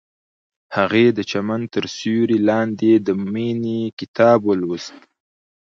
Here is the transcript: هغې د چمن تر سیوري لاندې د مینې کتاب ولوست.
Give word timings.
هغې 0.75 1.05
د 1.17 1.19
چمن 1.31 1.61
تر 1.73 1.83
سیوري 1.97 2.37
لاندې 2.49 2.91
د 3.05 3.07
مینې 3.31 3.81
کتاب 3.99 4.39
ولوست. 4.45 4.97